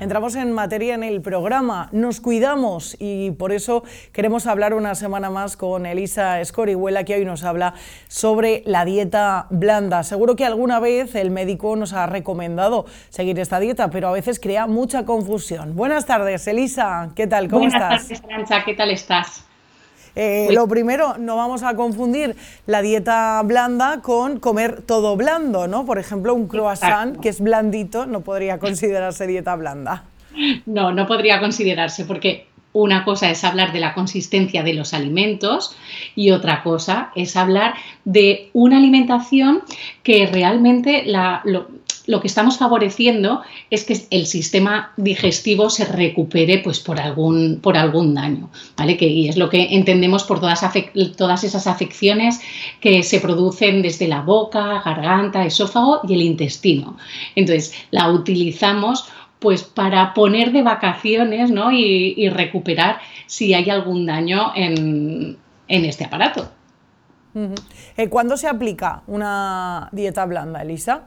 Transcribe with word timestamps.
Entramos 0.00 0.36
en 0.36 0.52
materia 0.52 0.94
en 0.94 1.02
el 1.02 1.20
programa, 1.22 1.88
nos 1.90 2.20
cuidamos 2.20 2.96
y 3.00 3.32
por 3.32 3.50
eso 3.50 3.82
queremos 4.12 4.46
hablar 4.46 4.72
una 4.72 4.94
semana 4.94 5.28
más 5.28 5.56
con 5.56 5.86
Elisa 5.86 6.40
Escorihuela, 6.40 7.02
que 7.02 7.16
hoy 7.16 7.24
nos 7.24 7.42
habla 7.42 7.74
sobre 8.06 8.62
la 8.64 8.84
dieta 8.84 9.48
blanda. 9.50 10.04
Seguro 10.04 10.36
que 10.36 10.44
alguna 10.44 10.78
vez 10.78 11.16
el 11.16 11.32
médico 11.32 11.74
nos 11.74 11.94
ha 11.94 12.06
recomendado 12.06 12.86
seguir 13.08 13.40
esta 13.40 13.58
dieta, 13.58 13.90
pero 13.90 14.06
a 14.06 14.12
veces 14.12 14.38
crea 14.38 14.68
mucha 14.68 15.04
confusión. 15.04 15.74
Buenas 15.74 16.06
tardes, 16.06 16.46
Elisa, 16.46 17.10
¿qué 17.16 17.26
tal? 17.26 17.48
¿Cómo 17.48 17.66
estás? 17.66 18.08
Buenas 18.22 18.48
tardes, 18.48 18.64
¿qué 18.66 18.74
tal 18.74 18.90
estás? 18.92 19.47
Eh, 20.20 20.48
lo 20.50 20.66
primero, 20.66 21.16
no 21.16 21.36
vamos 21.36 21.62
a 21.62 21.76
confundir 21.76 22.34
la 22.66 22.82
dieta 22.82 23.40
blanda 23.44 24.00
con 24.02 24.40
comer 24.40 24.82
todo 24.82 25.14
blando, 25.14 25.68
¿no? 25.68 25.86
Por 25.86 26.00
ejemplo, 26.00 26.34
un 26.34 26.48
croissant 26.48 27.20
que 27.20 27.28
es 27.28 27.40
blandito 27.40 28.04
no 28.04 28.22
podría 28.22 28.58
considerarse 28.58 29.28
dieta 29.28 29.54
blanda. 29.54 30.02
No, 30.66 30.90
no 30.90 31.06
podría 31.06 31.38
considerarse 31.38 32.04
porque 32.04 32.48
una 32.72 33.04
cosa 33.04 33.30
es 33.30 33.44
hablar 33.44 33.72
de 33.72 33.78
la 33.78 33.94
consistencia 33.94 34.64
de 34.64 34.74
los 34.74 34.92
alimentos 34.92 35.76
y 36.16 36.32
otra 36.32 36.64
cosa 36.64 37.12
es 37.14 37.36
hablar 37.36 37.74
de 38.04 38.50
una 38.54 38.78
alimentación 38.78 39.62
que 40.02 40.26
realmente 40.26 41.04
la, 41.06 41.42
lo 41.44 41.68
que 42.20 42.26
estamos 42.26 42.56
favoreciendo 42.56 43.42
es 43.70 43.84
que 43.84 44.00
el 44.10 44.26
sistema 44.26 44.92
digestivo 44.96 45.68
se 45.68 45.84
recupere 45.84 46.58
pues, 46.58 46.80
por, 46.80 46.98
algún, 46.98 47.60
por 47.60 47.76
algún 47.76 48.14
daño, 48.14 48.48
¿vale? 48.78 48.96
Que, 48.96 49.06
y 49.06 49.28
es 49.28 49.36
lo 49.36 49.50
que 49.50 49.74
entendemos 49.74 50.24
por 50.24 50.40
todas, 50.40 50.62
todas 51.16 51.44
esas 51.44 51.66
afecciones 51.66 52.40
que 52.80 53.02
se 53.02 53.20
producen 53.20 53.82
desde 53.82 54.08
la 54.08 54.22
boca, 54.22 54.80
garganta, 54.82 55.44
esófago 55.44 56.00
y 56.08 56.14
el 56.14 56.22
intestino. 56.22 56.96
Entonces, 57.34 57.74
la 57.90 58.10
utilizamos 58.10 59.04
pues 59.38 59.62
para 59.62 60.14
poner 60.14 60.50
de 60.52 60.62
vacaciones 60.62 61.50
¿no? 61.50 61.70
y, 61.70 62.28
recuperar 62.30 63.00
si 63.26 63.52
hay 63.52 63.68
algún 63.68 64.06
daño 64.06 64.52
en, 64.54 65.36
este 65.68 66.04
aparato. 66.04 66.48
Eh, 67.96 68.08
¿Cuándo 68.08 68.36
se 68.36 68.48
aplica 68.48 69.02
una 69.06 69.90
dieta 69.92 70.24
blanda, 70.24 70.62
Elisa? 70.62 71.02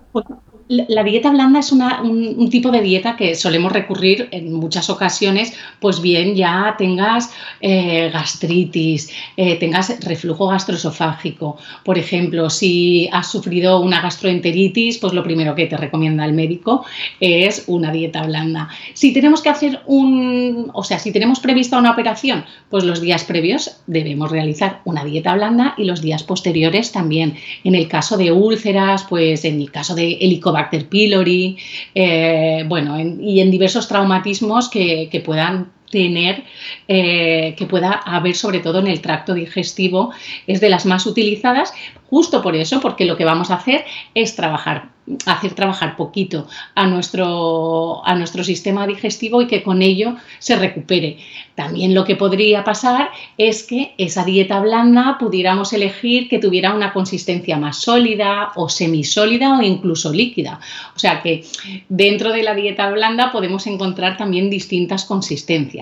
La 0.67 1.04
dieta 1.04 1.30
blanda 1.30 1.59
es 1.59 1.72
un, 1.72 2.50
tipo 2.50 2.72
de 2.72 2.81
dieta 2.81 3.16
que 3.17 3.36
solemos 3.36 3.72
recurrir 3.72 4.30
en 4.31 4.54
muchas 4.54 4.90
ocasiones, 4.90 5.53
pues 5.80 6.02
bien 6.02 6.36
ya 6.36 6.76
tengas 6.78 7.31
eh, 7.59 8.09
gastritis, 8.12 9.12
eh, 9.36 9.58
tengas 9.58 10.00
reflujo 10.06 10.48
gastroesofágico. 10.48 11.58
Por 11.84 11.98
ejemplo, 11.98 12.50
si 12.50 13.09
has 13.12 13.31
sufrido 13.31 13.80
una 13.81 14.02
gastroenteritis, 14.02 14.98
pues 14.98 15.14
lo 15.14 15.23
primero 15.23 15.56
que 15.56 15.66
te 15.66 15.78
recomienda 15.78 16.26
el 16.26 16.34
médico 16.34 16.86
es 17.20 17.66
una 17.68 17.92
dieta 17.92 18.23
blanda. 18.23 18.70
Si 18.94 19.14
tenemos 19.14 19.42
que 19.42 19.50
hacer 19.50 19.81
un, 19.88 20.72
o 20.73 20.84
sea, 20.84 21.00
si 21.00 21.12
tenemos 21.12 21.40
prevista 21.40 21.78
una 21.78 21.92
operación, 21.92 22.46
pues 22.70 22.84
los 22.84 23.02
días 23.02 23.23
previos 23.25 23.81
debemos 23.88 24.31
realizar 24.31 24.81
una 24.86 25.03
dieta 25.03 25.34
blanda 25.34 25.73
y 25.78 25.84
los 25.84 26.02
días 26.02 26.23
posteriores 26.23 26.92
también. 26.92 27.36
En 27.64 27.75
el 27.75 27.88
caso 27.88 28.18
de 28.18 28.31
úlceras, 28.31 29.03
pues 29.03 29.44
en 29.44 29.59
el 29.59 29.72
caso 29.72 29.96
de 29.96 30.14
helicobacter 30.14 30.61
Bacter 30.62 30.88
pylori, 30.88 31.58
eh, 31.95 32.64
bueno, 32.67 33.00
y 33.00 33.40
en 33.42 33.52
diversos 33.52 33.88
traumatismos 33.88 34.70
que 34.70 35.23
puedan 35.26 35.72
tener, 35.92 36.44
eh, 36.88 37.53
que 37.58 37.66
pueda 37.66 37.92
haber 37.92 38.36
sobre 38.36 38.59
todo 38.59 38.80
en 38.80 38.88
el 38.88 39.02
tracto 39.02 39.34
digestivo, 39.34 40.11
es 40.47 40.61
de 40.61 40.70
las 40.70 40.86
más 40.86 41.06
utilizadas, 41.06 41.73
justo 42.11 42.42
por 42.42 42.56
eso, 42.56 42.81
porque 42.81 43.06
lo 43.06 43.16
que 43.16 43.23
vamos 43.23 43.52
a 43.52 43.56
hacer 43.56 43.86
es 44.14 44.36
trabajar, 44.36 44.89
hacer 45.25 45.53
trabajar 45.53 45.95
poquito 45.95 46.45
a 46.75 46.86
nuestro, 46.86 48.06
a 48.06 48.16
nuestro 48.16 48.44
sistema 48.44 48.86
digestivo 48.86 49.42
y 49.42 49.47
que 49.47 49.64
con 49.64 49.81
ello 49.81 50.17
se 50.39 50.58
recupere. 50.58 51.17
También 51.56 51.94
lo 51.94 52.03
que 52.03 52.17
podría 52.17 52.66
pasar 52.66 53.12
es 53.38 53.64
que 53.64 53.94
esa 53.97 54.25
dieta 54.25 54.59
blanda 54.59 55.17
pudiéramos 55.19 55.72
elegir 55.72 56.28
que 56.28 56.40
tuviera 56.40 56.73
una 56.73 56.91
consistencia 56.91 57.58
más 57.58 57.78
sólida 57.78 58.52
o 58.56 58.68
semisólida 58.68 59.58
o 59.58 59.62
incluso 59.62 60.12
líquida. 60.12 60.59
O 60.96 61.00
sea 61.00 61.22
que 61.22 61.46
dentro 61.88 62.34
de 62.34 62.44
la 62.44 62.56
dieta 62.56 62.90
blanda 62.91 63.31
podemos 63.31 63.68
encontrar 63.68 64.18
también 64.18 64.50
distintas 64.50 65.06
consistencias. 65.06 65.81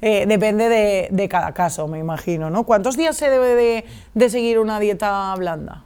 Eh, 0.00 0.26
depende 0.26 0.68
de, 1.10 1.28
cada 1.28 1.52
caso, 1.52 1.88
me 1.88 1.98
imagino, 1.98 2.50
¿no? 2.50 2.64
¿Cuántos 2.64 2.96
días 2.96 3.16
se 3.16 3.30
debe 3.30 3.84
de, 4.14 4.30
seguir 4.30 4.58
una 4.58 4.78
dieta 4.78 5.34
blanda? 5.36 5.84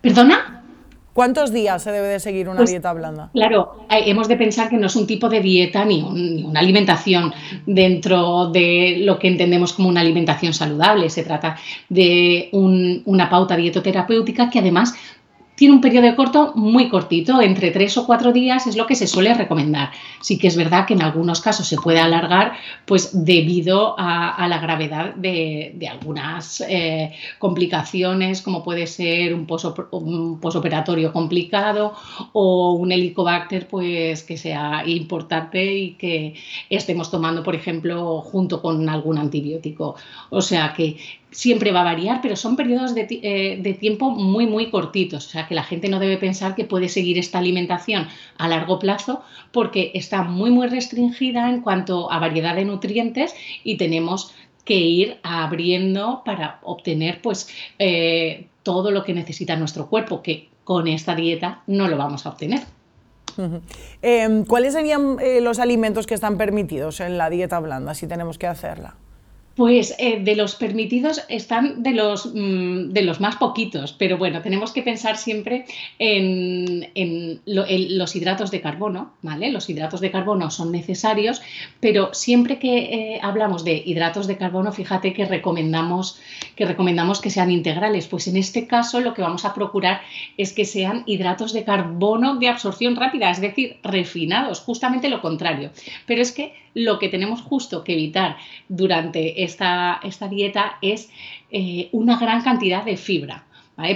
¿Perdona? 0.00 0.62
¿Cuántos 1.14 1.52
días 1.52 1.80
se 1.82 1.92
debe 1.92 2.08
de 2.08 2.20
seguir 2.20 2.48
una 2.48 2.58
pues, 2.58 2.70
dieta 2.70 2.92
blanda? 2.92 3.30
Claro, 3.32 3.86
hemos 3.88 4.26
de 4.26 4.36
pensar 4.36 4.68
que 4.68 4.76
no 4.76 4.88
es 4.88 4.96
un 4.96 5.06
tipo 5.06 5.28
de 5.28 5.40
dieta 5.40 5.84
ni, 5.84 6.02
una 6.02 6.58
alimentación 6.58 7.32
dentro 7.66 8.50
de 8.50 8.96
lo 9.00 9.18
que 9.18 9.28
entendemos 9.28 9.72
como 9.72 9.88
una 9.88 10.00
alimentación 10.00 10.52
saludable. 10.52 11.08
Se 11.10 11.22
trata 11.22 11.56
de 11.88 12.50
una 12.52 13.30
pauta 13.30 13.56
dietoterapéutica 13.56 14.50
que 14.50 14.58
además 14.58 14.94
tiene 15.54 15.74
un 15.74 15.80
periodo 15.80 16.06
de 16.06 16.16
corto 16.16 16.52
muy 16.56 16.88
cortito, 16.88 17.40
entre 17.40 17.70
tres 17.70 17.96
o 17.96 18.06
cuatro 18.06 18.32
días 18.32 18.66
es 18.66 18.76
lo 18.76 18.86
que 18.86 18.96
se 18.96 19.06
suele 19.06 19.34
recomendar. 19.34 19.90
Sí 20.20 20.38
que 20.38 20.48
es 20.48 20.56
verdad 20.56 20.86
que 20.86 20.94
en 20.94 21.02
algunos 21.02 21.40
casos 21.40 21.66
se 21.66 21.76
puede 21.76 22.00
alargar, 22.00 22.54
pues 22.86 23.24
debido 23.24 23.94
a, 23.96 24.46
la 24.48 24.58
gravedad 24.58 25.14
de, 25.14 25.88
algunas 25.90 26.60
eh, 26.62 27.12
complicaciones, 27.38 28.42
como 28.42 28.64
puede 28.64 28.86
ser 28.86 29.34
un, 29.34 29.46
posoperatorio 29.46 31.12
complicado 31.12 31.94
o 32.32 32.72
un 32.72 32.90
helicobacter, 32.90 33.68
pues 33.68 34.22
que 34.24 34.36
sea 34.36 34.82
importante 34.86 35.64
y 35.64 35.92
que 35.92 36.34
estemos 36.68 37.10
tomando, 37.10 37.42
por 37.42 37.54
ejemplo, 37.54 38.20
junto 38.22 38.60
con 38.60 38.88
algún 38.88 39.18
antibiótico. 39.18 39.94
O 40.30 40.42
sea 40.42 40.72
que 40.76 40.96
siempre 41.34 41.72
va 41.72 41.80
a 41.80 41.84
variar, 41.84 42.20
pero 42.22 42.36
son 42.36 42.54
periodos 42.54 42.94
de, 42.94 43.08
eh, 43.10 43.58
de, 43.60 43.74
tiempo 43.74 44.10
muy, 44.10 44.46
muy 44.46 44.70
cortitos. 44.70 45.26
O 45.26 45.30
sea, 45.30 45.43
que 45.46 45.54
la 45.54 45.64
gente 45.64 45.88
no 45.88 45.98
debe 45.98 46.16
pensar 46.16 46.54
que 46.54 46.64
puede 46.64 46.88
seguir 46.88 47.18
esta 47.18 47.38
alimentación 47.38 48.08
a 48.38 48.48
largo 48.48 48.78
plazo 48.78 49.22
porque 49.52 49.90
está 49.94 50.22
muy, 50.22 50.50
muy 50.50 50.68
restringida 50.68 51.50
en 51.50 51.60
cuanto 51.60 52.10
a 52.10 52.18
variedad 52.18 52.54
de 52.54 52.64
nutrientes 52.64 53.34
y 53.62 53.76
tenemos 53.76 54.34
que 54.64 54.74
ir 54.74 55.18
abriendo 55.22 56.22
para 56.24 56.58
obtener 56.62 57.20
pues 57.22 57.48
eh, 57.78 58.46
todo 58.62 58.90
lo 58.90 59.04
que 59.04 59.14
necesita 59.14 59.56
nuestro 59.56 59.88
cuerpo, 59.88 60.22
que 60.22 60.48
con 60.64 60.88
esta 60.88 61.14
dieta 61.14 61.62
no 61.66 61.88
lo 61.88 61.96
vamos 61.96 62.26
a 62.26 62.30
obtener. 62.30 62.62
Em, 64.00 64.44
¿Cuáles 64.44 64.74
serían 64.74 65.18
eh, 65.20 65.40
los 65.40 65.58
alimentos 65.58 66.06
que 66.06 66.14
están 66.14 66.38
permitidos 66.38 67.00
en 67.00 67.18
la 67.18 67.30
dieta 67.30 67.58
blanda 67.60 67.94
si 67.94 68.06
tenemos 68.06 68.38
que 68.38 68.46
hacerla? 68.46 68.94
Pues 69.54 69.94
eh, 69.98 70.18
de 70.20 70.34
los 70.34 70.56
permitidos 70.56 71.22
están 71.28 71.84
de 71.84 71.92
los, 71.92 72.26
mm, 72.26 72.90
de 72.90 73.02
los 73.02 73.20
más 73.20 73.36
poquitos, 73.36 73.92
pero 73.92 74.18
bueno, 74.18 74.42
tenemos 74.42 74.72
que 74.72 74.82
pensar 74.82 75.16
siempre 75.16 75.64
en, 75.98 77.40
los 77.46 78.16
hidratos 78.16 78.50
de 78.50 78.60
carbono, 78.60 79.12
¿vale? 79.22 79.50
Los 79.50 79.70
hidratos 79.70 80.00
de 80.00 80.10
carbono 80.10 80.50
son 80.50 80.72
necesarios, 80.72 81.40
pero 81.78 82.12
siempre 82.12 82.58
que 82.58 82.78
eh, 82.78 83.20
hablamos 83.22 83.64
de 83.64 83.80
hidratos 83.86 84.26
de 84.26 84.36
carbono, 84.36 84.72
fíjate 84.72 85.12
que 85.12 85.24
recomendamos, 85.24 86.18
que 86.56 86.66
recomendamos 86.66 87.20
que 87.20 87.30
sean 87.30 87.52
integrales. 87.52 88.08
Pues 88.08 88.26
en 88.26 88.36
este 88.36 88.66
caso 88.66 89.00
lo 89.00 89.14
que 89.14 89.22
vamos 89.22 89.44
a 89.44 89.54
procurar 89.54 90.00
es 90.36 90.52
que 90.52 90.64
sean 90.64 91.04
hidratos 91.06 91.52
de 91.52 91.62
carbono 91.62 92.36
de 92.36 92.48
absorción 92.48 92.96
rápida, 92.96 93.30
es 93.30 93.40
decir, 93.40 93.76
refinados, 93.84 94.60
justamente 94.60 95.08
lo 95.08 95.20
contrario. 95.20 95.70
Pero 96.06 96.22
es 96.22 96.32
que 96.32 96.54
lo 96.74 96.98
que 96.98 97.08
tenemos 97.08 97.40
justo 97.40 97.84
que 97.84 97.92
evitar 97.92 98.36
durante 98.68 99.43
esta, 99.44 100.00
dieta 100.30 100.78
es 100.82 101.10
eh, 101.50 101.88
una 101.92 102.18
gran 102.18 102.42
cantidad 102.42 102.84
de 102.84 102.96
fibra. 102.96 103.44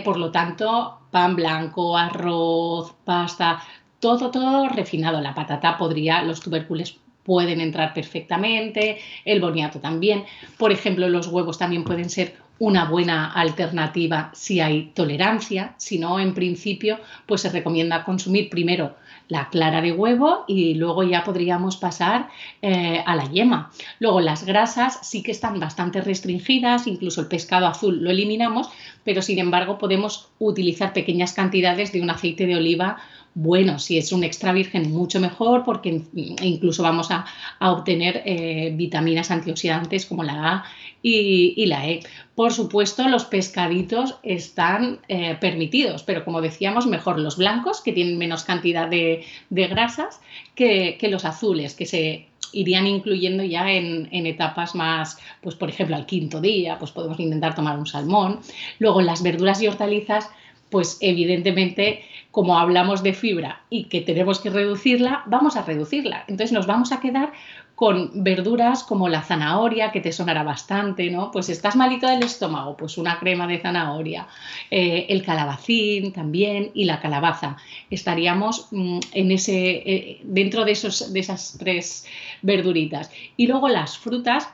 Por 0.05 0.19
lo 0.19 0.33
tanto, 0.33 0.99
pan 1.11 1.37
blanco, 1.37 1.97
arroz, 1.97 2.95
pasta, 3.05 3.63
todo, 4.01 4.31
todo 4.31 4.69
refinado. 4.69 5.21
La 5.21 5.35
patata 5.35 5.79
podría, 5.79 6.23
los 6.23 6.41
tubérculos 6.41 6.99
pueden 7.23 7.61
entrar 7.61 7.93
perfectamente, 7.93 8.99
el 9.25 9.41
boniato 9.41 9.81
también. 9.81 10.25
Por 10.57 10.73
ejemplo, 10.73 11.09
los 11.09 11.29
huevos 11.29 11.59
también 11.59 11.85
pueden 11.85 12.09
ser 12.11 12.37
una 12.59 12.87
buena 12.87 13.33
alternativa 13.33 14.31
si 14.35 14.61
hay 14.61 14.91
tolerancia, 14.95 15.75
si 15.77 15.99
no, 15.99 16.19
en 16.19 16.35
principio, 16.35 16.99
pues 17.27 17.43
se 17.43 17.51
recomienda 17.51 18.05
consumir 18.05 18.51
primero 18.51 18.97
la 19.29 19.51
clara 19.51 19.81
de 19.81 19.93
huevo 19.93 20.45
y 20.49 20.75
luego 20.75 21.03
ya 21.03 21.23
podríamos 21.23 21.77
pasar 21.77 22.29
eh, 22.63 23.03
a 23.05 23.15
la 23.15 23.31
yema. 23.31 23.71
Luego 24.01 24.21
las 24.21 24.45
grasas 24.45 24.99
sí 25.03 25.23
que 25.23 25.33
están 25.33 25.61
bastante 25.61 26.01
restringidas, 26.01 26.87
incluso 26.87 27.21
el 27.21 27.29
pescado 27.29 27.67
azul 27.67 28.03
lo 28.03 28.11
eliminamos, 28.11 28.71
pero 29.05 29.23
sin 29.23 29.39
embargo 29.39 29.79
podemos 29.79 30.29
utilizar 30.39 30.93
pequeñas 30.93 31.35
cantidades 31.35 31.93
de 31.93 32.01
un 32.01 32.11
aceite 32.11 32.47
de 32.47 32.57
oliva 32.57 32.99
bueno, 33.41 33.79
si 33.79 33.99
es 33.99 34.11
un 34.11 34.25
extra 34.25 34.53
virgen, 34.53 34.91
mucho 34.91 35.21
mejor, 35.21 35.63
porque 35.65 36.03
incluso 36.13 36.83
vamos 36.83 37.09
a, 37.13 37.25
obtener 37.61 38.23
eh, 38.25 38.73
vitaminas 38.75 39.31
antioxidantes 39.31 40.07
como 40.07 40.25
la 40.25 40.55
A 40.55 40.65
y, 41.03 41.65
la 41.67 41.89
E. 41.89 42.01
Por 42.35 42.53
supuesto, 42.53 43.09
los 43.09 43.27
pescaditos 43.27 44.17
están 44.25 44.99
eh, 45.07 45.37
permitidos, 45.41 46.03
pero 46.03 46.25
como 46.25 46.41
decíamos, 46.41 46.89
mejor 46.89 47.21
los 47.21 47.37
blancos, 47.37 47.81
que 47.81 47.93
tienen 47.93 48.19
menos 48.19 48.43
cantidad 48.43 48.89
de, 48.89 49.25
grasas, 49.51 50.21
que, 50.57 50.99
los 51.09 51.25
azules, 51.25 51.77
que 51.77 51.87
se 51.87 52.27
irían 52.53 52.89
incluyendo 52.89 53.45
ya 53.45 53.71
en, 53.71 54.09
etapas 54.27 54.75
más, 54.75 55.17
pues 55.43 55.55
por 55.55 55.69
ejemplo 55.69 55.95
al 55.95 56.07
quinto 56.07 56.41
día, 56.41 56.77
pues 56.77 56.91
podemos 56.91 57.21
intentar 57.21 57.55
tomar 57.55 57.79
un 57.79 57.87
salmón. 57.87 58.41
Luego 58.81 59.01
las 59.01 59.23
verduras 59.23 59.63
y 59.63 59.69
hortalizas, 59.69 60.29
pues 60.71 60.99
evidentemente 61.01 62.05
como 62.31 62.59
hablamos 62.59 63.03
de 63.03 63.15
fibra 63.15 63.63
y 63.71 63.85
que 63.85 64.01
tenemos 64.01 64.39
que 64.39 64.51
reducirla, 64.51 65.23
vamos 65.27 65.57
a 65.57 65.63
reducirla. 65.63 66.25
Entonces 66.29 66.53
nos 66.53 66.67
vamos 66.67 66.93
a 66.93 67.01
quedar 67.01 67.33
con 67.75 68.11
verduras 68.25 68.83
como 68.83 69.09
la 69.09 69.23
zanahoria, 69.23 69.93
que 69.93 70.01
te 70.01 70.11
sonará 70.11 70.43
bastante, 70.43 71.11
¿no? 71.11 71.31
Pues 71.31 71.49
estás 71.49 71.77
malito 71.77 72.09
del 72.09 72.25
estómago, 72.25 72.77
pues 72.77 72.99
una 72.99 73.21
crema 73.21 73.47
de 73.47 73.61
zanahoria, 73.61 74.27
eh, 74.69 75.07
el 75.09 75.23
calabacín 75.23 76.13
también 76.13 76.73
y 76.75 76.87
la 76.87 77.01
calabaza. 77.01 77.57
Estaríamos 77.89 78.67
mm, 78.73 78.99
en 79.13 79.31
ese, 79.31 79.71
eh, 79.77 80.21
dentro 80.25 80.65
de, 80.65 80.73
esos, 80.73 81.13
de 81.13 81.21
esas 81.21 81.57
tres 81.57 82.05
verduritas. 82.43 83.13
Y 83.37 83.47
luego 83.47 83.69
las 83.69 83.97
frutas 83.97 84.49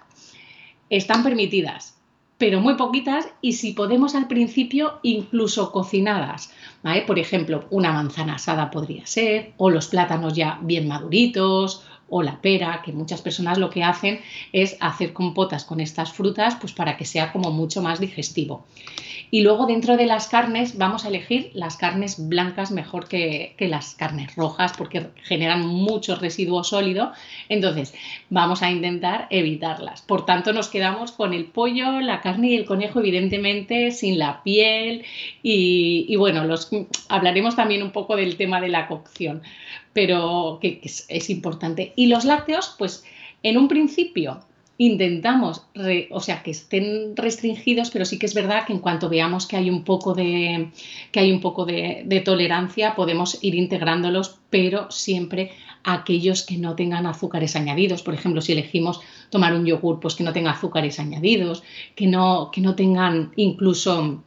están 0.91 1.23
permitidas, 1.23 1.94
pero 2.45 2.61
muy 2.61 2.75
poquitas 2.75 3.27
y 3.41 3.55
si 3.55 3.73
podemos 3.73 4.15
al 4.15 4.29
principio 4.29 4.99
incluso 5.03 5.73
cocinadas. 5.73 6.53
Por 7.07 7.19
ejemplo, 7.19 7.65
una 7.71 7.91
manzana 7.91 8.35
asada 8.35 8.71
podría 8.71 9.07
ser, 9.07 9.55
o 9.57 9.71
los 9.71 9.87
plátanos 9.87 10.35
ya 10.35 10.59
bien 10.61 10.87
maduritos, 10.87 11.87
o 12.17 12.23
la 12.23 12.41
pera, 12.41 12.81
que 12.85 12.93
muchas 12.93 13.23
personas 13.23 13.59
lo 13.59 13.71
que 13.71 13.83
hacen 13.83 14.21
es 14.53 14.77
hacer 14.79 15.13
compotas 15.13 15.65
con 15.65 15.81
estas 15.81 16.13
frutas 16.13 16.55
pues 16.61 16.73
para 16.73 16.97
que 16.97 17.05
sea 17.05 17.33
como 17.33 17.51
mucho 17.51 17.83
más 17.83 17.99
digestivo. 17.99 18.65
Y 19.33 19.41
luego 19.41 19.67
dentro 19.67 19.97
de 19.97 20.07
las 20.07 20.29
carnes 20.29 20.79
vamos 20.79 21.05
a 21.05 21.09
elegir 21.09 21.51
las 21.55 21.77
carnes 21.77 22.29
blancas 22.29 22.71
mejor 22.71 23.09
que, 23.09 23.57
las 23.59 23.97
carnes 23.97 24.37
rojas 24.37 24.75
porque 24.79 25.09
generan 25.25 25.67
mucho 25.67 26.15
residuo 26.15 26.63
sólido. 26.63 27.11
Entonces 27.49 27.95
vamos 28.31 28.63
a 28.63 28.71
intentar 28.71 29.27
evitarlas. 29.31 30.03
Por 30.03 30.25
tanto 30.25 30.53
nos 30.53 30.69
quedamos 30.69 31.11
con 31.11 31.35
el 31.35 31.47
pollo, 31.47 32.01
la 32.01 32.21
carne 32.21 32.51
y 32.51 32.55
el 32.55 32.65
conejo 32.65 33.01
evidentemente 33.01 33.91
sin 33.91 34.21
la 34.21 34.45
piel 34.45 35.05
y, 35.43 36.15
bueno, 36.15 36.45
los, 36.45 36.71
hablaremos 37.09 37.57
también 37.57 37.83
un 37.83 37.91
poco 37.91 38.15
del 38.15 38.37
tema 38.37 38.61
de 38.61 38.69
la 38.69 38.87
cocción 38.87 39.43
pero 39.95 40.59
que, 40.61 40.81
es, 40.83 41.31
importante. 41.31 41.95
Y 41.97 42.09
los 42.09 42.27
lácteos, 42.27 42.75
pues 42.77 43.05
en 43.43 43.57
un 43.57 43.69
principio 43.69 44.41
intentamos, 44.77 45.63
o 46.11 46.21
sea, 46.21 46.43
que 46.43 46.51
estén 46.51 47.17
restringidos, 47.17 47.91
pero 47.91 48.05
sí 48.05 48.19
que 48.19 48.27
es 48.27 48.35
verdad 48.35 48.67
que 48.67 48.73
en 48.73 48.81
cuanto 48.81 49.09
veamos 49.09 49.47
que 49.47 49.57
hay 49.57 49.71
un 49.71 49.85
poco 49.85 50.15
de, 50.15 50.71
que 51.13 51.21
hay 51.21 51.31
un 51.31 51.41
poco 51.41 51.65
de, 51.65 52.23
tolerancia, 52.25 52.97
podemos 52.97 53.39
ir 53.43 53.55
integrándolos, 53.55 54.41
pero 54.51 54.91
siempre 54.91 55.53
aquellos 55.85 56.43
que 56.43 56.57
no 56.57 56.75
tengan 56.75 57.07
azúcares 57.07 57.55
añadidos. 57.55 58.03
Por 58.03 58.15
ejemplo, 58.15 58.41
si 58.41 58.53
elegimos 58.53 59.01
tomar 59.31 59.55
un 59.55 59.65
yogur, 59.65 60.01
pues 60.01 60.17
que 60.17 60.25
no 60.25 60.33
tenga 60.33 60.51
azúcares 60.51 60.99
añadidos, 60.99 61.63
que 61.95 62.09
no, 62.09 62.51
que 62.51 62.61
no 62.61 62.75
tengan 62.75 63.33
incluso 63.37 64.25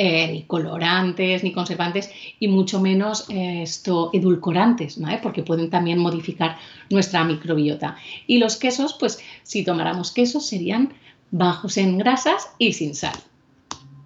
eh, 0.00 0.30
ni 0.30 0.44
colorantes, 0.44 1.42
ni 1.42 1.52
conservantes 1.52 2.10
y 2.38 2.46
mucho 2.46 2.80
menos 2.80 3.28
eh, 3.28 3.62
esto, 3.62 4.10
edulcorantes, 4.12 4.98
porque 5.22 5.42
pueden 5.42 5.70
también 5.70 5.98
modificar 5.98 6.56
nuestra 6.88 7.24
microbiota. 7.24 7.96
Y 8.28 8.38
los 8.38 8.56
quesos, 8.56 8.94
pues 8.94 9.18
si 9.42 9.64
tomáramos 9.64 10.12
quesos 10.12 10.46
serían 10.46 10.94
bajos 11.32 11.76
en 11.76 11.98
grasas 11.98 12.48
y 12.58 12.74
sin 12.74 12.94
sal. 12.94 13.18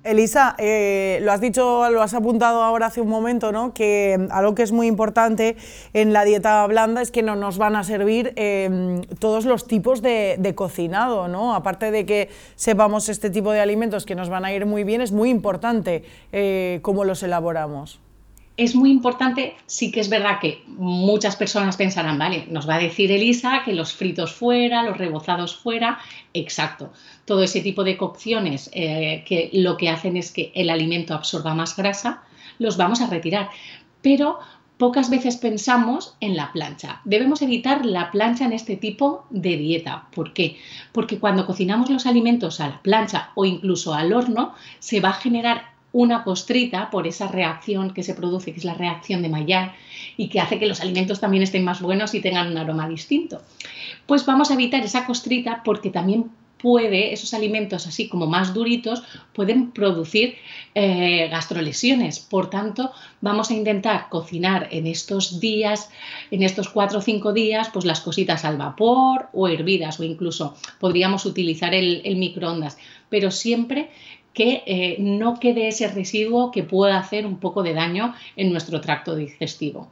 Elisa, 0.04 0.56
eh, 0.58 1.20
lo 1.22 1.31
has 1.31 1.40
dicho, 1.40 1.88
lo 1.90 2.02
has 2.02 2.12
apuntado 2.14 2.62
ahora 2.62 2.87
hace 2.87 3.00
un 3.00 3.08
momento, 3.08 3.52
¿no? 3.52 3.72
que 3.72 4.19
mm, 4.19 4.32
algo 4.32 4.54
que 4.54 4.64
es 4.64 4.72
muy 4.72 4.88
importante 4.88 5.56
en 5.93 6.12
la 6.12 6.25
dieta 6.25 6.66
blanda 6.66 7.02
es 7.02 7.12
que 7.12 7.22
no 7.22 7.37
nos 7.37 7.56
van 7.56 7.76
a 7.76 7.84
servir 7.84 8.32
em, 8.34 9.02
todos 9.20 9.44
los 9.44 9.66
tipos 9.69 10.02
de, 10.02 10.52
cocinado. 10.56 11.28
¿no? 11.28 11.54
Aparte 11.54 11.93
de 11.93 12.04
que 12.04 12.31
sepamos 12.56 13.08
este 13.08 13.31
tipo 13.31 13.52
de 13.52 13.60
alimentos 13.60 14.04
que 14.04 14.16
nos 14.16 14.28
van 14.28 14.44
a 14.44 14.52
ir 14.52 14.66
muy 14.66 14.82
bien, 14.82 15.00
es 15.00 15.12
muy 15.12 15.31
importante 15.31 16.02
eh, 16.32 16.81
cómo 16.82 17.05
los 17.05 17.22
elaboramos 17.22 18.00
es 18.56 18.75
muy 18.75 18.90
importante, 18.90 19.56
sí 19.66 19.90
que 19.90 20.00
es 20.00 20.10
verdad 20.10 20.38
que 20.40 20.62
muchas 20.66 21.37
personas 21.37 21.76
pensarán, 21.76 22.19
vale, 22.19 22.46
nos 22.50 22.69
va 22.69 22.75
a 22.75 22.81
decir 22.81 23.10
Elisa 23.10 23.62
que 23.64 23.72
los 23.72 23.94
fritos 23.94 24.32
fuera, 24.32 24.82
los 24.82 24.99
rebozados 24.99 25.56
fuera, 25.56 25.99
exacto. 26.34 26.93
Todo 27.25 27.43
ese 27.43 27.62
tipo 27.62 27.82
de 27.82 27.96
cocciones 27.96 28.70
eh, 28.75 29.25
que 29.26 29.50
lo 29.54 29.76
que 29.76 29.88
hacen 29.88 30.16
es 30.16 30.32
que 30.32 30.52
el 30.54 30.69
alimento 30.69 31.14
absorba 31.14 31.54
más 31.54 31.76
grasa, 31.76 32.25
los 32.58 32.76
vamos 32.76 33.00
a 33.00 33.06
retirar. 33.06 33.49
Pero 34.02 34.38
pocas 34.76 35.08
veces 35.08 35.37
pensamos 35.37 36.16
en 36.20 36.37
la 36.37 36.52
plancha. 36.52 37.00
Debemos 37.05 37.40
evitar 37.40 37.87
la 37.87 38.10
plancha 38.10 38.44
en 38.44 38.52
este 38.52 38.76
tipo 38.76 39.25
de 39.31 39.56
dieta. 39.56 40.08
¿Por 40.14 40.34
qué? 40.34 40.58
Porque 40.93 41.19
cuando 41.19 41.46
cocinamos 41.46 41.88
los 41.88 42.05
alimentos 42.05 42.60
a 42.60 42.69
la 42.69 42.82
plancha 42.82 43.31
o 43.34 43.44
incluso 43.44 43.94
al 43.94 44.12
horno, 44.12 44.55
se 44.78 45.00
va 45.00 45.10
a 45.10 45.14
generar 45.14 45.71
una 45.92 46.24
costrita 46.24 46.90
por 46.90 47.06
esa 47.06 47.28
reacción 47.28 47.92
que 47.92 48.02
se 48.02 48.14
produce, 48.14 48.52
que 48.52 48.58
es 48.58 48.64
la 48.64 48.74
reacción 48.74 49.22
de 49.22 49.28
Maillard, 49.28 49.72
y 50.16 50.28
que 50.28 50.40
hace 50.40 50.58
que 50.58 50.66
los 50.66 50.80
alimentos 50.80 51.20
también 51.20 51.42
estén 51.42 51.64
más 51.64 51.80
buenos 51.80 52.14
y 52.14 52.20
tengan 52.20 52.48
un 52.48 52.58
aroma 52.58 52.88
distinto. 52.88 53.42
Pues 54.06 54.26
vamos 54.26 54.50
a 54.50 54.54
evitar 54.54 54.82
esa 54.82 55.06
costrita 55.06 55.62
porque 55.64 55.90
también 55.90 56.30
puede, 56.62 57.12
esos 57.12 57.34
alimentos 57.34 57.86
así 57.88 58.08
como 58.08 58.26
más 58.26 58.54
duritos, 58.54 59.02
pueden 59.34 59.72
producir 59.72 60.36
eh, 60.74 61.28
gastrolesiones. 61.28 62.20
Por 62.20 62.48
tanto, 62.50 62.92
vamos 63.20 63.50
a 63.50 63.54
intentar 63.54 64.08
cocinar 64.08 64.68
en 64.70 64.86
estos 64.86 65.40
días, 65.40 65.90
en 66.30 66.42
estos 66.44 66.68
cuatro 66.68 67.00
o 67.00 67.02
cinco 67.02 67.32
días, 67.32 67.68
pues 67.72 67.84
las 67.84 68.00
cositas 68.00 68.44
al 68.44 68.56
vapor 68.56 69.28
o 69.32 69.48
hervidas 69.48 69.98
o 69.98 70.04
incluso 70.04 70.56
podríamos 70.78 71.26
utilizar 71.26 71.74
el 71.74 72.16
microondas, 72.16 72.78
pero 73.10 73.32
siempre 73.32 73.90
que 74.32 74.62
eh, 74.67 74.96
no 74.99 75.38
quede 75.38 75.69
ese 75.69 75.88
residuo 75.88 76.50
que 76.50 76.62
pueda 76.62 76.99
hacer 76.99 77.26
un 77.26 77.38
poco 77.38 77.62
de 77.62 77.75
daño 77.75 78.14
en 78.37 78.50
nuestro 78.52 78.81
tracto 78.81 79.14
digestivo. 79.14 79.88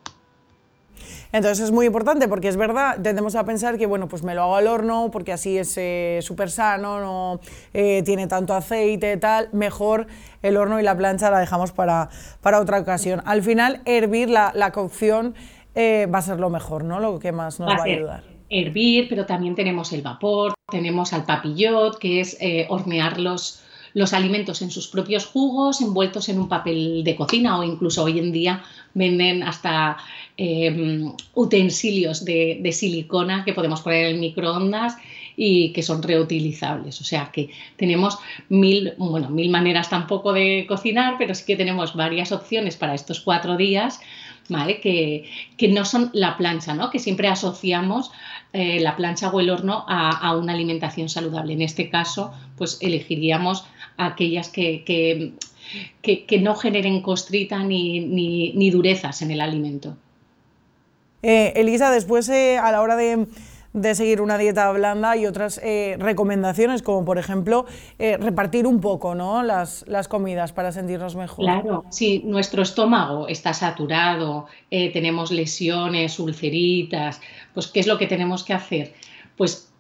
Entonces 1.33 1.67
es 1.67 1.71
muy 1.71 1.87
importante 1.87 2.27
porque 2.27 2.49
es 2.49 2.57
verdad, 2.57 3.01
tendemos 3.01 3.37
a 3.37 3.45
pensar 3.45 3.79
que 3.79 3.87
bueno, 3.87 4.09
pues 4.09 4.25
me 4.25 4.35
lo 4.35 4.43
hago 4.43 4.57
al 4.57 4.67
horno 4.67 5.11
porque 5.13 5.33
así 5.33 5.59
es 5.59 5.77
eh, 5.79 6.19
súper 6.23 6.51
sano, 6.51 7.01
no 7.01 7.41
eh, 7.73 8.03
tiene 8.05 8.27
tanto 8.27 8.53
aceite, 8.53 9.17
tal, 9.17 9.49
mejor 9.53 10.09
el 10.43 10.57
horno 10.57 10.81
y 10.81 10.83
la 10.83 10.97
plancha 10.97 11.31
la 11.31 11.39
dejamos 11.39 11.71
para, 11.71 12.09
para 12.41 12.61
otra 12.61 12.81
ocasión. 12.81 13.23
Al 13.27 13.43
final, 13.43 13.81
hervir 13.85 14.29
la, 14.29 14.53
la 14.55 14.73
cocción 14.73 15.35
va 15.77 16.19
a 16.19 16.23
ser 16.23 16.41
lo 16.41 16.51
mejor, 16.51 16.85
¿no? 16.85 17.01
Lo 17.01 17.19
que 17.21 17.33
más 17.33 17.61
nos 17.61 17.71
va, 17.71 17.77
a 17.77 17.85
ayudar. 17.85 18.25
Hervir, 18.51 19.07
pero 19.09 19.25
también 19.25 19.55
tenemos 19.55 19.93
el 19.93 20.03
vapor, 20.03 20.53
tenemos 20.71 21.13
al 21.13 21.25
papillot, 21.25 21.99
que 21.99 22.21
es 22.21 22.37
hornearlos 22.69 23.63
los 23.95 24.13
alimentos 24.13 24.63
en 24.63 24.71
sus 24.71 24.89
propios 24.89 25.27
jugos, 25.27 25.81
envueltos 25.81 26.29
en 26.29 26.39
un 26.39 26.49
papel 26.49 27.03
de 27.05 27.17
cocina 27.17 27.59
o 27.59 27.65
incluso 27.65 28.05
hoy 28.05 28.19
en 28.19 28.33
día 28.33 28.63
venden 28.95 29.43
hasta 29.43 29.97
em, 30.37 31.13
utensilios 31.35 32.25
de, 32.25 32.71
silicona 32.73 33.45
que 33.45 33.53
podemos 33.53 33.81
poner 33.81 34.07
en 34.07 34.21
microondas 34.21 34.97
y 35.37 35.73
que 35.73 35.83
son 35.83 36.03
reutilizables. 36.03 37.01
O 37.01 37.05
sea 37.05 37.31
que 37.33 37.51
tenemos 37.77 38.19
mil, 38.49 38.95
bueno, 38.99 39.31
mil 39.31 39.51
maneras 39.51 39.89
tampoco 39.89 40.33
de 40.33 40.67
cocinar, 40.69 41.17
pero 41.19 41.35
sí 41.35 41.45
que 41.47 41.57
tenemos 41.57 41.95
varias 41.95 42.33
opciones 42.33 42.77
para 42.77 42.95
estos 42.95 43.21
cuatro 43.21 43.57
días, 43.57 44.01
Que, 44.83 45.31
que 45.57 45.69
no 45.69 45.85
son 45.85 46.11
la 46.13 46.37
plancha, 46.37 46.75
¿no? 46.75 46.91
Que 46.91 46.99
siempre 46.99 47.29
asociamos 47.29 48.11
eh, 48.53 48.81
la 48.81 48.97
plancha 48.97 49.31
o 49.31 49.39
el 49.39 49.49
horno 49.49 49.85
a, 49.87 50.37
una 50.37 50.55
alimentación 50.55 51.09
saludable. 51.09 51.53
En 51.53 51.63
este 51.63 51.89
caso, 51.89 52.33
pues 52.57 52.79
elegiríamos 52.81 53.65
aquellas 53.97 54.49
que, 54.49 54.83
que, 54.85 56.39
no 56.41 56.57
generen 56.57 57.01
costrita 57.01 57.63
ni, 57.63 58.71
durezas 58.71 59.23
en 59.23 59.31
el 59.31 59.41
alimento. 59.41 59.97
Eh, 61.23 61.53
Elisa, 61.55 61.93
después 61.93 62.29
eh, 62.29 62.59
a 62.59 62.73
la 62.73 62.81
hora 62.81 62.97
de, 62.97 63.27
seguir 63.95 64.21
una 64.21 64.39
dieta 64.39 64.71
blanda 64.73 65.13
hay 65.13 65.27
otras 65.27 65.61
eh, 65.63 65.97
recomendaciones, 65.99 66.83
como 66.83 67.05
por 67.05 67.19
ejemplo 67.19 67.67
repartir 67.99 68.67
un 68.67 68.81
poco 68.81 69.15
¿no? 69.15 69.43
las, 69.43 69.85
las, 69.87 70.09
comidas 70.09 70.53
para 70.53 70.73
sentirnos 70.73 71.17
mejor. 71.17 71.45
Claro, 71.45 71.85
si 71.91 72.21
nuestro 72.21 72.63
estómago 72.63 73.29
está 73.29 73.53
saturado, 73.53 74.47
tenemos 74.71 75.31
lesiones, 75.31 76.19
ulceritas, 76.19 77.21
pues 77.55 77.67
¿qué 77.67 77.81
es 77.81 77.87
lo 77.87 77.99
que 77.99 78.07
tenemos 78.07 78.45
que 78.45 78.55
hacer? 78.55 78.95
Pues 79.37 79.71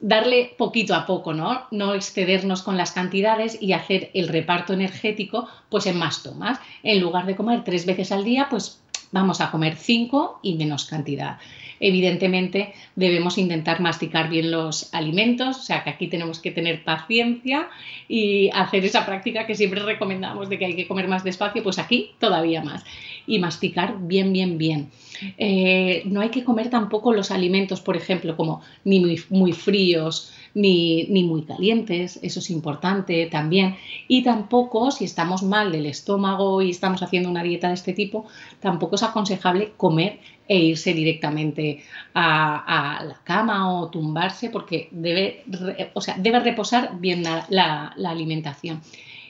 darle 0.00 0.54
poquito 0.56 0.94
a 0.94 1.06
poco, 1.06 1.34
¿no? 1.34 1.66
No 1.70 1.94
excedernos 1.94 2.62
con 2.62 2.76
las 2.76 2.92
cantidades 2.92 3.60
y 3.60 3.72
hacer 3.72 4.10
el 4.14 4.28
reparto 4.28 4.72
energético 4.72 5.48
pues 5.68 5.86
en 5.86 5.98
más 5.98 6.22
tomas. 6.22 6.58
En 6.82 7.00
lugar 7.00 7.26
de 7.26 7.36
comer 7.36 7.64
tres 7.64 7.86
veces 7.86 8.12
al 8.12 8.24
día, 8.24 8.46
pues 8.48 8.80
vamos 9.10 9.40
a 9.40 9.50
comer 9.50 9.76
5 9.76 10.40
y 10.42 10.56
menos 10.56 10.84
cantidad. 10.84 11.38
Evidentemente 11.80 12.74
debemos 12.96 13.38
intentar 13.38 13.80
masticar 13.80 14.28
bien 14.28 14.50
los 14.50 14.92
alimentos, 14.94 15.58
o 15.58 15.62
sea 15.62 15.84
que 15.84 15.90
aquí 15.90 16.08
tenemos 16.08 16.40
que 16.40 16.50
tener 16.50 16.84
paciencia 16.84 17.68
y 18.08 18.50
hacer 18.50 18.84
esa 18.84 19.06
práctica 19.06 19.46
que 19.46 19.54
siempre 19.54 19.82
recomendamos 19.82 20.48
de 20.48 20.58
que 20.58 20.66
hay 20.66 20.76
que 20.76 20.88
comer 20.88 21.08
más 21.08 21.24
despacio, 21.24 21.62
pues 21.62 21.78
aquí 21.78 22.10
todavía 22.18 22.62
más. 22.62 22.84
Y 23.26 23.38
masticar 23.38 23.96
bien, 24.00 24.32
bien, 24.32 24.58
bien. 24.58 24.90
Eh, 25.36 26.02
no 26.06 26.20
hay 26.20 26.30
que 26.30 26.44
comer 26.44 26.70
tampoco 26.70 27.12
los 27.12 27.30
alimentos, 27.30 27.80
por 27.80 27.96
ejemplo, 27.96 28.36
como 28.36 28.62
ni 28.84 29.00
muy, 29.00 29.20
muy 29.30 29.52
fríos, 29.52 30.32
ni, 30.54 31.04
ni, 31.04 31.22
muy 31.22 31.42
calientes, 31.42 32.18
eso 32.22 32.40
es 32.40 32.50
importante 32.50 33.26
también. 33.26 33.76
Y 34.08 34.22
tampoco, 34.22 34.90
si 34.90 35.04
estamos 35.04 35.42
mal 35.42 35.72
del 35.72 35.86
estómago 35.86 36.62
y 36.62 36.70
estamos 36.70 37.02
haciendo 37.02 37.28
una 37.28 37.42
dieta 37.42 37.68
de 37.68 37.74
este 37.74 37.92
tipo, 37.92 38.26
tampoco 38.60 38.96
es 38.96 39.02
aconsejable 39.02 39.72
comer 39.76 40.20
e 40.48 40.56
irse 40.56 40.94
directamente 40.94 41.84
a, 42.14 43.04
la 43.06 43.20
cama 43.22 43.70
o 43.70 43.90
tumbarse 43.90 44.48
porque 44.48 44.88
debe, 44.90 45.44
o 45.92 46.00
sea, 46.00 46.16
debe 46.18 46.40
reposar 46.40 46.98
bien 46.98 47.22
la, 47.22 47.94
alimentación. 48.04 48.80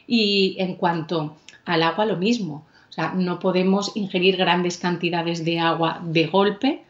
Y 0.07 0.57
en 0.59 0.77
cuanto 0.77 1.37
al 1.65 1.83
agua, 1.83 2.07
lo 2.07 2.17
mismo. 2.17 2.65
O 2.89 2.93
sea, 2.93 3.13
no 3.15 3.39
podemos 3.39 3.97
ingerir 3.97 4.37
grandes 4.37 4.79
cantidades 4.79 5.45
de 5.45 5.59
agua 5.59 6.01
de 6.03 6.27
golpe 6.27 6.83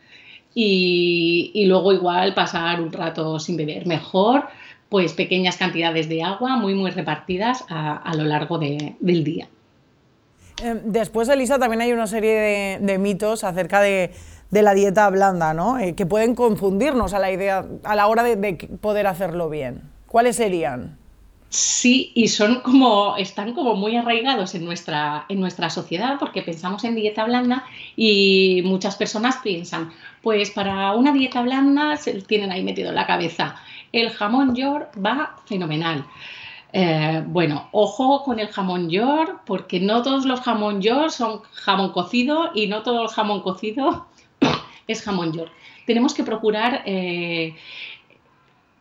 y, 0.55 1.65
luego 1.67 1.93
igual 1.93 2.35
pasar 2.35 2.81
un 2.81 2.93
rato 2.93 3.41
sin 3.41 3.57
beber. 3.57 3.87
Mejor, 3.87 4.47
pues 4.89 5.15
pequeñas 5.15 5.57
cantidades 5.57 6.09
de 6.09 6.23
agua 6.23 6.57
muy, 6.57 6.75
muy 6.75 6.91
repartidas 6.91 7.65
a, 7.69 8.13
lo 8.15 8.25
largo 8.25 8.59
del 8.59 9.25
día. 9.25 9.49
Eh, 10.62 10.81
después, 10.85 11.29
Elisa, 11.29 11.59
también 11.59 11.83
hay 11.83 11.93
una 11.93 12.07
serie 12.07 12.79
de, 12.81 12.99
mitos 12.99 13.45
acerca 13.45 13.81
de, 13.81 14.12
la 14.50 14.75
dieta 14.75 15.09
blanda, 15.11 15.55
¿no? 15.55 15.79
Eh, 15.79 15.95
que 15.95 16.07
pueden 16.07 16.35
confundirnos 16.35 17.15
a 17.15 17.19
la 17.19 17.31
idea 17.31 17.65
a 17.85 17.97
la 17.97 18.07
hora 18.07 18.23
de, 18.23 18.55
poder 18.81 19.07
hacerlo 19.07 19.49
bien. 19.49 19.83
¿Cuáles 20.07 20.37
serían? 20.37 20.97
Sí, 21.50 22.12
y 22.15 22.29
son 22.29 22.61
como, 22.61 23.17
están 23.17 23.55
como 23.55 23.75
muy 23.75 23.97
arraigados 23.97 24.55
en 24.55 24.67
nuestra, 24.67 25.25
en 25.31 25.41
nuestra 25.41 25.71
sociedad, 25.71 26.17
porque 26.19 26.43
pensamos 26.43 26.85
en 26.85 26.95
dieta 26.95 27.25
blanda 27.25 27.65
y 27.97 28.61
muchas 28.67 28.97
personas 28.97 29.38
piensan, 29.43 29.91
pues 30.23 30.50
para 30.50 30.93
una 30.93 31.12
dieta 31.12 31.41
blanda 31.41 31.97
se 31.97 32.21
tienen 32.21 32.53
ahí 32.53 32.62
metido 32.62 32.91
en 32.91 32.97
la 32.97 33.07
cabeza, 33.07 33.57
el 33.93 34.11
jamón 34.11 34.55
york 34.55 34.91
va 35.03 35.37
fenomenal. 35.47 36.05
Eh, 36.73 37.25
bueno, 37.27 37.69
ojo 37.73 38.23
con 38.25 38.39
el 38.41 38.49
jamón 38.49 38.91
york, 38.91 39.43
porque 39.47 39.81
no 39.81 40.03
todos 40.03 40.27
los 40.27 40.41
jamón 40.41 40.83
york 40.83 41.11
son 41.11 41.41
jamón 41.53 41.93
cocido 41.93 42.51
y 42.55 42.67
no 42.67 42.83
todo 42.83 43.03
el 43.05 43.09
jamón 43.09 43.41
cocido 43.41 44.07
es 44.87 45.03
jamón 45.03 45.33
york. 45.33 45.51
Tenemos 45.87 46.13
que 46.13 46.25
procurar 46.25 46.83
eh, 46.85 47.57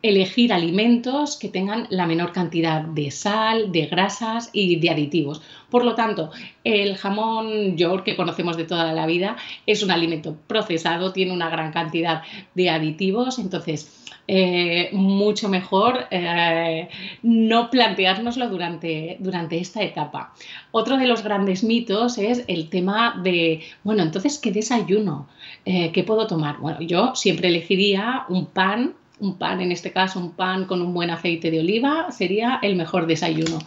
elegir 0.02 0.54
alimentos 0.54 1.38
que 1.38 1.50
tengan 1.50 1.88
la 1.90 2.06
menor 2.06 2.32
cantidad 2.32 2.82
de 2.82 3.12
sal, 3.12 3.72
de 3.72 3.88
grasas 3.88 4.50
y 4.54 4.78
de 4.78 4.90
aditivos. 4.90 5.42
Por 5.70 5.84
lo 5.84 5.96
tanto, 5.96 6.32
el 6.64 6.96
jamón 6.98 7.76
york 7.78 8.04
que 8.06 8.16
conocemos 8.16 8.58
de 8.58 8.66
toda 8.66 8.94
la 8.94 9.06
vida 9.06 9.38
es 9.66 9.84
un 9.84 9.92
alimento 9.92 10.38
procesado, 10.48 11.14
tiene 11.14 11.34
una 11.34 11.50
gran 11.50 11.72
cantidad 11.72 12.22
de 12.54 12.70
aditivos, 12.70 13.40
entonces 13.40 14.06
eh, 14.30 14.90
mucho 14.92 15.48
mejor 15.48 16.06
eh, 16.12 16.90
no 17.24 17.70
planteárnoslo 17.70 18.50
durante, 18.50 19.16
durante 19.20 19.58
esta 19.58 19.82
etapa. 19.82 20.34
Otro 20.72 20.98
de 20.98 21.08
los 21.08 21.24
grandes 21.24 21.64
mitos 21.64 22.18
es 22.18 22.44
el 22.48 22.70
tema 22.70 23.20
de, 23.24 23.62
bueno, 23.84 24.04
entonces, 24.04 24.38
¿qué 24.38 24.52
desayuno? 24.52 25.28
Eh, 25.66 25.92
¿Qué 25.94 26.04
puedo 26.04 26.28
tomar? 26.28 26.58
Bueno, 26.60 26.82
yo 26.82 27.16
siempre 27.16 27.48
elegiría 27.48 28.26
un 28.28 28.48
pan 28.48 28.96
un 29.20 29.38
pan, 29.38 29.62
en 29.62 29.72
este 29.72 29.92
caso 29.92 30.20
un 30.20 30.32
pan 30.32 30.66
con 30.66 30.82
un 30.82 30.94
buen 30.94 31.10
aceite 31.10 31.52
de 31.52 31.60
oliva, 31.60 32.12
sería 32.12 32.60
el 32.62 32.76
mejor 32.76 33.08
desayuno. 33.08 33.60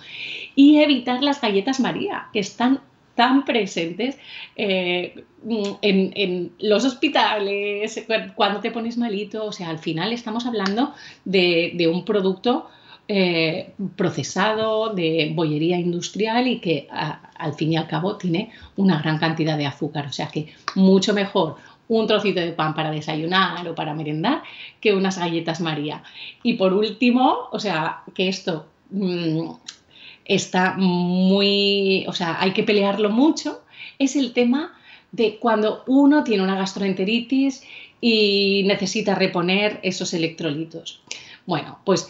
Y 0.55 0.79
evitar 0.79 1.23
las 1.23 1.41
galletas 1.41 1.81
María, 1.81 2.29
que 2.33 2.41
están 2.41 2.81
tan 3.15 3.45
presentes 3.45 4.17
eh, 4.57 5.25
en, 5.83 6.53
los 6.59 6.85
hospitales, 6.85 8.07
cuando 8.35 8.61
te 8.61 8.71
pones 8.71 8.97
malito, 8.97 9.45
o 9.45 9.53
sea, 9.53 9.69
al 9.69 9.79
final 9.79 10.13
estamos 10.13 10.47
hablando 10.47 10.95
de, 11.25 11.91
un 11.93 12.05
producto 12.05 12.69
eh, 13.09 13.75
procesado, 13.97 14.95
de 14.95 15.33
bollería 15.35 15.79
industrial 15.79 16.47
y 16.47 16.61
que 16.61 16.89
al 16.91 17.55
fin 17.55 17.73
y 17.73 17.77
al 17.77 17.89
cabo 17.89 18.17
tiene 18.17 18.53
una 18.77 19.03
gran 19.03 19.19
cantidad 19.19 19.59
de 19.59 19.67
azúcar, 19.67 20.07
o 20.07 20.13
sea 20.13 20.29
que 20.29 20.55
mucho 20.75 21.13
mejor 21.13 21.57
un 21.91 22.07
trocito 22.07 22.41
de 22.41 22.53
pan 22.53 22.73
para 22.73 22.93
desayunar 22.93 23.67
o 23.67 23.75
para 23.75 23.95
merendar 23.95 24.43
que 24.81 24.95
unas 24.95 25.19
galletas 25.19 25.61
María. 25.61 26.05
Y 26.43 26.55
por 26.55 26.73
último, 26.73 27.49
o 27.51 27.59
sea, 27.59 28.03
que 28.15 28.29
esto 28.29 28.67
mm, 28.91 29.51
está 30.25 30.75
muy, 30.79 32.05
o 32.07 32.13
sea, 32.13 32.41
hay 32.41 32.53
que 32.53 32.63
pelearlo 32.63 33.11
mucho, 33.11 33.63
es 33.99 34.15
el 34.15 34.33
tema 34.33 34.73
de 35.11 35.39
cuando 35.39 35.83
uno 35.89 36.23
tiene 36.23 36.45
una 36.45 36.55
gastroenteritis 36.55 37.65
y 38.01 38.63
necesita 38.67 39.17
reponer 39.17 39.81
esos 39.83 40.15
electrolitos. 40.15 41.03
Bueno, 41.45 41.81
pues 41.85 42.09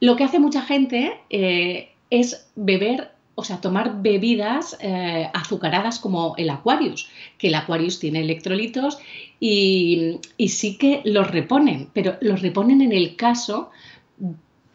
lo 0.00 0.16
que 0.16 0.24
hace 0.24 0.40
mucha 0.40 0.62
gente 0.62 1.20
eh, 1.30 1.92
es 2.10 2.50
beber, 2.56 3.12
o 3.34 3.44
sea, 3.44 3.60
tomar 3.60 4.02
bebidas 4.02 4.76
eh, 4.80 5.28
azucaradas 5.34 5.98
como 5.98 6.34
el 6.36 6.50
Aquarius, 6.50 7.08
que 7.38 7.48
el 7.48 7.54
Aquarius 7.54 7.98
tiene 7.98 8.20
electrolitos 8.20 8.98
y, 9.40 10.18
y 10.36 10.48
sí 10.48 10.76
que 10.76 11.02
los 11.04 11.30
reponen, 11.30 11.90
pero 11.92 12.16
los 12.20 12.42
reponen 12.42 12.80
en 12.80 12.92
el 12.92 13.16
caso 13.16 13.70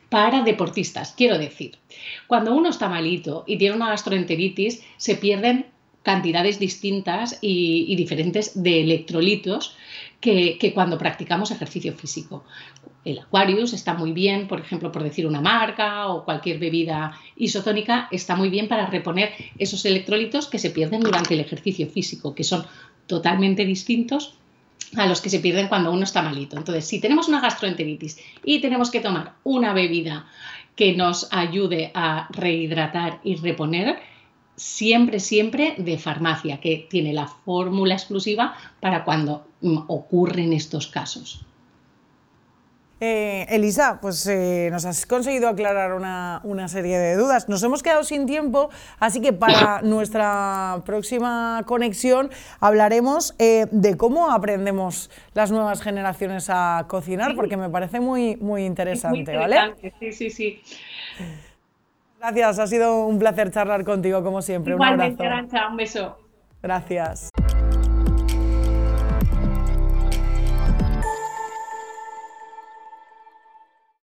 para 0.10 0.44
deportistas. 0.44 1.14
Quiero 1.16 1.38
decir, 1.38 1.78
cuando 2.28 2.54
uno 2.54 2.70
está 2.70 2.90
malito 2.90 3.44
y 3.48 3.58
tiene 3.58 3.76
una 3.76 3.90
gastroenteritis, 3.90 4.84
se 4.98 5.16
pierden 5.16 5.68
cantidades 6.10 6.58
distintas 6.58 7.38
y, 7.40 7.96
diferentes 7.96 8.64
de 8.64 8.82
electrolitos 8.82 9.76
que, 10.20 10.72
cuando 10.74 10.98
practicamos 10.98 11.52
ejercicio 11.52 11.94
físico. 11.94 12.46
El 13.06 13.20
Aquarius 13.20 13.74
está 13.74 13.94
muy 13.94 14.12
bien, 14.12 14.48
por 14.48 14.60
ejemplo, 14.60 14.92
por 14.92 15.04
decir 15.04 15.28
una 15.28 15.40
marca 15.40 16.08
o 16.08 16.26
cualquier 16.26 16.58
bebida 16.58 17.14
isotónica, 17.38 18.08
está 18.10 18.36
muy 18.36 18.50
bien 18.50 18.68
para 18.68 18.88
reponer 18.88 19.34
esos 19.60 19.86
electrolitos 19.86 20.48
que 20.48 20.58
se 20.58 20.72
pierden 20.72 21.02
durante 21.02 21.36
el 21.36 21.42
ejercicio 21.42 21.86
físico, 21.88 22.34
que 22.34 22.44
son 22.44 22.66
totalmente 23.06 23.64
distintos 23.64 24.34
a 24.98 25.06
los 25.06 25.22
que 25.22 25.30
se 25.30 25.40
pierden 25.40 25.68
cuando 25.68 25.92
uno 25.92 26.06
está 26.06 26.24
malito. 26.24 26.58
Entonces, 26.58 26.86
si 26.86 27.00
tenemos 27.00 27.28
una 27.28 27.40
gastroenteritis 27.40 28.18
y 28.44 28.62
tenemos 28.62 28.90
que 28.90 29.00
tomar 29.00 29.36
una 29.44 29.74
bebida 29.74 30.26
que 30.76 30.96
nos 30.96 31.32
ayude 31.32 31.92
a 31.94 32.28
rehidratar 32.32 33.20
y 33.24 33.36
reponer, 33.36 34.09
siempre, 34.60 35.20
siempre 35.22 35.76
de 35.78 35.98
farmacia, 35.98 36.60
que 36.60 36.86
tiene 36.90 37.14
la 37.14 37.28
fórmula 37.28 37.94
exclusiva 37.94 38.56
para 38.82 39.06
cuando 39.06 39.48
mm, 39.62 39.86
ocurren 39.88 40.52
estos 40.52 40.88
casos. 40.88 41.46
Eh, 43.02 43.46
Elisa, 43.50 44.00
pues 44.02 44.28
eh, 44.28 44.68
nos 44.72 44.84
has 44.84 45.06
conseguido 45.06 45.48
aclarar 45.48 45.94
una, 45.94 46.68
serie 46.68 47.00
de 47.00 47.16
dudas. 47.16 47.48
Nos 47.48 47.64
hemos 47.64 47.82
quedado 47.82 48.04
sin 48.04 48.26
tiempo, 48.26 48.70
así 49.00 49.22
que 49.22 49.32
para 49.32 49.82
nuestra 49.84 50.82
próxima 50.86 51.64
conexión 51.66 52.30
hablaremos 52.60 53.36
eh, 53.40 53.68
de 53.72 53.96
cómo 53.96 54.32
aprendemos 54.32 55.10
las 55.34 55.50
nuevas 55.50 55.82
generaciones 55.82 56.50
a 56.50 56.86
cocinar, 56.90 57.36
porque 57.36 57.56
me 57.56 57.70
parece 57.70 58.02
muy, 58.02 58.36
muy 58.36 58.66
interesante, 58.66 59.38
¿vale? 59.38 59.76
Sí, 60.02 60.12
sí, 60.12 60.30
sí. 60.30 60.62
Gracias, 62.20 62.60
ha 62.60 62.68
sido 62.68 63.06
un 63.06 63.18
placer 63.18 63.50
charlar 63.50 63.86
contigo 63.86 64.22
como 64.24 64.42
siempre. 64.42 64.74
Igualmente, 64.74 65.26
un 65.26 65.32
abrazo. 65.32 65.70
un 65.70 65.78
beso. 65.78 66.18
Gracias. 66.62 67.30